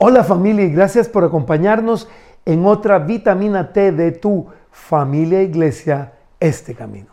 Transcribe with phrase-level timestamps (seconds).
[0.00, 2.08] Hola familia y gracias por acompañarnos
[2.44, 7.08] en otra vitamina T de tu familia iglesia, este camino.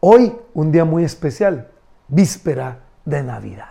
[0.00, 1.70] Hoy un día muy especial,
[2.08, 3.70] víspera de Navidad.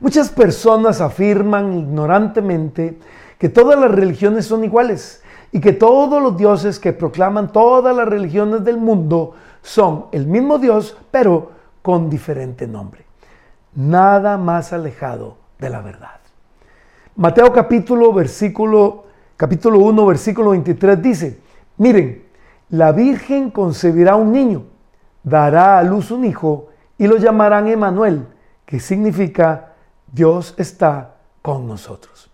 [0.00, 2.98] Muchas personas afirman ignorantemente
[3.36, 8.08] que todas las religiones son iguales y que todos los dioses que proclaman todas las
[8.08, 11.50] religiones del mundo son el mismo Dios, pero
[11.82, 13.04] con diferente nombre.
[13.74, 16.17] Nada más alejado de la verdad.
[17.18, 21.40] Mateo capítulo versículo capítulo 1 versículo 23 dice,
[21.76, 22.22] miren,
[22.68, 24.66] la Virgen concebirá un niño,
[25.24, 28.24] dará a luz un hijo y lo llamarán Emanuel,
[28.64, 29.72] que significa
[30.12, 32.30] Dios está con nosotros.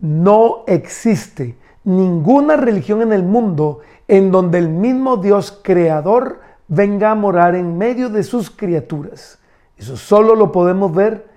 [0.00, 7.14] No existe ninguna religión en el mundo en donde el mismo Dios creador venga a
[7.14, 9.38] morar en medio de sus criaturas.
[9.76, 11.28] Eso solo lo podemos ver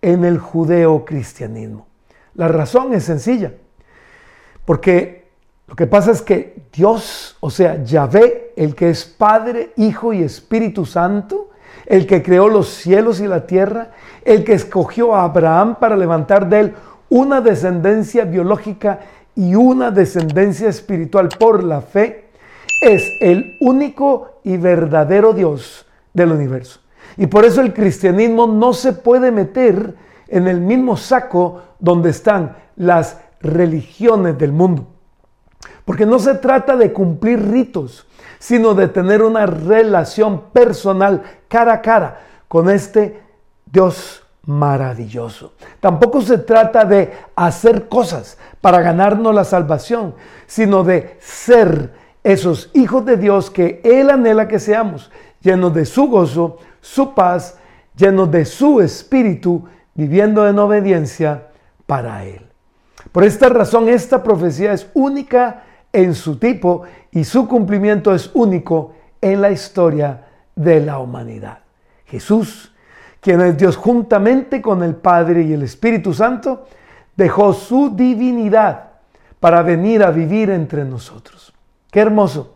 [0.00, 1.89] en el judeo-cristianismo.
[2.34, 3.52] La razón es sencilla,
[4.64, 5.28] porque
[5.66, 10.22] lo que pasa es que Dios, o sea, Yahvé, el que es Padre, Hijo y
[10.22, 11.50] Espíritu Santo,
[11.86, 13.92] el que creó los cielos y la tierra,
[14.24, 16.74] el que escogió a Abraham para levantar de él
[17.08, 19.00] una descendencia biológica
[19.34, 22.26] y una descendencia espiritual por la fe,
[22.80, 26.80] es el único y verdadero Dios del universo.
[27.16, 29.94] Y por eso el cristianismo no se puede meter
[30.30, 34.86] en el mismo saco donde están las religiones del mundo.
[35.84, 38.06] Porque no se trata de cumplir ritos,
[38.38, 43.22] sino de tener una relación personal cara a cara con este
[43.66, 45.54] Dios maravilloso.
[45.80, 50.14] Tampoco se trata de hacer cosas para ganarnos la salvación,
[50.46, 51.92] sino de ser
[52.24, 57.58] esos hijos de Dios que Él anhela que seamos, llenos de su gozo, su paz,
[57.96, 59.64] llenos de su espíritu,
[60.00, 61.48] viviendo en obediencia
[61.84, 62.40] para Él.
[63.12, 68.94] Por esta razón, esta profecía es única en su tipo y su cumplimiento es único
[69.20, 70.24] en la historia
[70.56, 71.58] de la humanidad.
[72.06, 72.74] Jesús,
[73.20, 76.66] quien es Dios juntamente con el Padre y el Espíritu Santo,
[77.14, 78.84] dejó su divinidad
[79.38, 81.52] para venir a vivir entre nosotros.
[81.90, 82.54] Qué hermoso.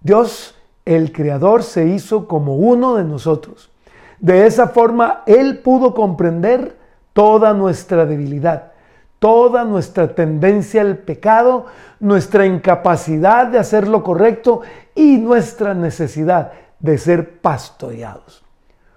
[0.00, 0.54] Dios,
[0.84, 3.72] el Creador, se hizo como uno de nosotros.
[4.20, 6.75] De esa forma, Él pudo comprender
[7.16, 8.72] toda nuestra debilidad,
[9.18, 11.64] toda nuestra tendencia al pecado,
[11.98, 14.60] nuestra incapacidad de hacer lo correcto
[14.94, 18.44] y nuestra necesidad de ser pastoreados.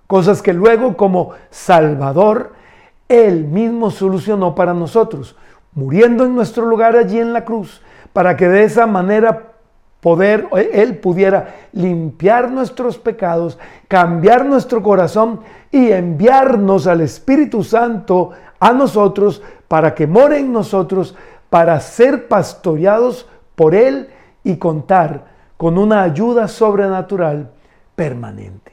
[0.05, 2.51] Cosas que luego como Salvador,
[3.07, 5.37] Él mismo solucionó para nosotros,
[5.71, 7.81] muriendo en nuestro lugar allí en la cruz,
[8.11, 9.48] para que de esa manera
[10.01, 18.71] poder, Él pudiera limpiar nuestros pecados, cambiar nuestro corazón y enviarnos al Espíritu Santo a
[18.73, 21.15] nosotros para que more en nosotros,
[21.49, 24.09] para ser pastoreados por Él
[24.43, 25.25] y contar
[25.57, 27.51] con una ayuda sobrenatural
[27.95, 28.71] permanente.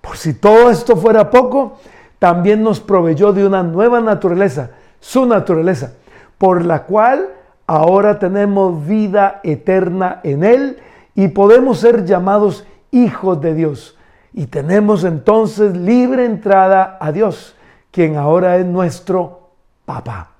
[0.00, 1.78] Por si todo esto fuera poco,
[2.18, 5.92] también nos proveyó de una nueva naturaleza, su naturaleza,
[6.38, 7.28] por la cual
[7.66, 10.78] ahora tenemos vida eterna en Él
[11.14, 13.96] y podemos ser llamados hijos de Dios.
[14.32, 17.56] Y tenemos entonces libre entrada a Dios,
[17.90, 19.50] quien ahora es nuestro
[19.84, 20.32] papá.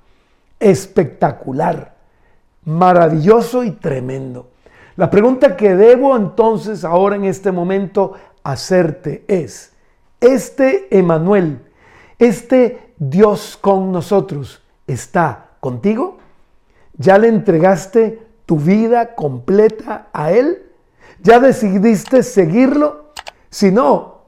[0.61, 1.95] Espectacular,
[2.65, 4.49] maravilloso y tremendo.
[4.97, 9.73] La pregunta que debo entonces ahora en este momento hacerte es,
[10.21, 11.61] este Emanuel,
[12.19, 16.19] este Dios con nosotros, ¿está contigo?
[16.99, 20.63] ¿Ya le entregaste tu vida completa a Él?
[21.23, 23.13] ¿Ya decidiste seguirlo?
[23.51, 24.23] Si no,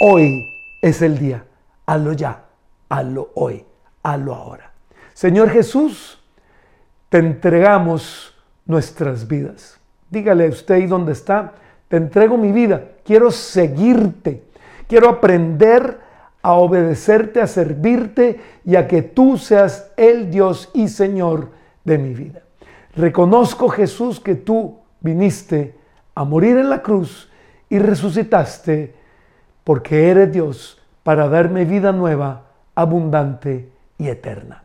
[0.00, 0.48] hoy
[0.82, 1.44] es el día.
[1.86, 2.44] Hazlo ya,
[2.88, 3.64] hazlo hoy,
[4.02, 4.72] hazlo ahora.
[5.14, 6.22] Señor Jesús,
[7.08, 8.34] te entregamos
[8.66, 9.78] nuestras vidas.
[10.10, 11.54] Dígale a usted ahí donde está,
[11.88, 14.44] te entrego mi vida, quiero seguirte,
[14.88, 15.98] quiero aprender
[16.40, 21.50] a obedecerte, a servirte y a que tú seas el Dios y Señor
[21.84, 22.42] de mi vida.
[22.94, 25.74] Reconozco, Jesús, que tú viniste
[26.14, 27.30] a morir en la cruz
[27.68, 28.94] y resucitaste
[29.64, 32.42] porque eres Dios para darme vida nueva,
[32.74, 33.68] abundante
[33.98, 34.62] y eterna.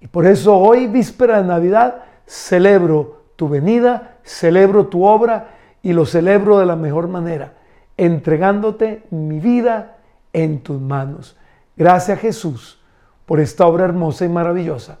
[0.00, 6.06] Y por eso hoy, víspera de Navidad, celebro tu venida, celebro tu obra y lo
[6.06, 7.54] celebro de la mejor manera,
[7.96, 9.96] entregándote mi vida
[10.32, 11.36] en tus manos.
[11.76, 12.80] Gracias Jesús
[13.26, 14.98] por esta obra hermosa y maravillosa.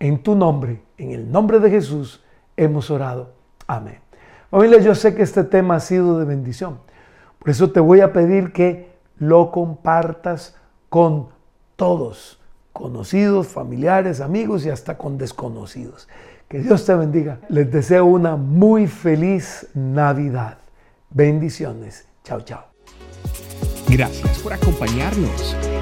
[0.00, 2.24] En tu nombre, en el nombre de Jesús,
[2.56, 3.34] hemos orado.
[3.66, 3.98] Amén.
[4.50, 6.80] Familia, yo sé que este tema ha sido de bendición.
[7.38, 10.56] Por eso te voy a pedir que lo compartas
[10.88, 11.28] con
[11.76, 12.40] todos,
[12.72, 16.08] conocidos, familiares, amigos y hasta con desconocidos.
[16.48, 17.38] Que Dios te bendiga.
[17.48, 20.58] Les deseo una muy feliz Navidad.
[21.10, 22.08] Bendiciones.
[22.24, 22.64] Chao, chao.
[23.86, 25.56] Gracias por acompañarnos.